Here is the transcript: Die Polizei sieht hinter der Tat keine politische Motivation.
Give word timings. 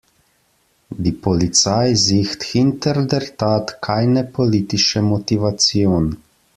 Die 0.89 1.11
Polizei 1.11 1.93
sieht 1.93 2.41
hinter 2.43 3.05
der 3.05 3.37
Tat 3.37 3.83
keine 3.83 4.23
politische 4.23 4.99
Motivation. 5.03 6.17